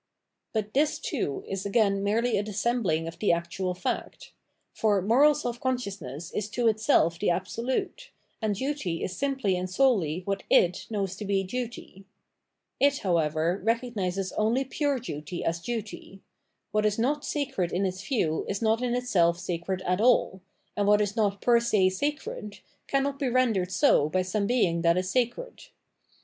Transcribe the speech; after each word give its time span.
But 0.51 0.73
this, 0.73 0.97
too, 0.97 1.43
is 1.47 1.63
again 1.63 2.03
merely 2.03 2.35
a 2.35 2.41
dissembling 2.41 3.07
of 3.07 3.19
the 3.19 3.31
actual 3.31 3.75
fact. 3.75 4.31
For 4.73 4.99
moral 4.99 5.35
self 5.35 5.59
consciousness 5.59 6.31
is 6.33 6.49
to 6.49 6.61
itseh 6.65 6.73
Dissemblance 6.73 7.19
635 7.19 7.19
the 7.19 7.29
absolute, 7.29 8.11
and 8.41 8.55
duty 8.55 9.03
is 9.03 9.15
simply 9.15 9.55
and 9.55 9.69
solely 9.69 10.21
what 10.25 10.41
it. 10.49 10.87
knows 10.89 11.15
to 11.17 11.23
be 11.23 11.43
duty. 11.43 12.05
It, 12.79 12.97
however, 13.05 13.61
recognises 13.63 14.33
only 14.33 14.65
pure 14.65 14.97
duty 14.97 15.45
as 15.45 15.59
duty: 15.59 16.23
what 16.71 16.83
is 16.87 16.97
not 16.97 17.23
sacred 17.23 17.71
in 17.71 17.85
its 17.85 18.03
view 18.03 18.43
is 18.49 18.59
not 18.59 18.81
in 18.81 18.95
itself 18.95 19.37
sacred 19.37 19.83
at 19.83 20.01
all, 20.01 20.41
and 20.75 20.87
what 20.87 21.01
is 21.01 21.15
not 21.15 21.41
per 21.41 21.59
se 21.59 21.89
sacred 21.91 22.57
cannot 22.87 23.19
be 23.19 23.29
rendered 23.29 23.71
so 23.71 24.09
by 24.09 24.23
some 24.23 24.47
being 24.47 24.81
that 24.81 24.97
is 24.97 25.11
sacred. 25.11 25.65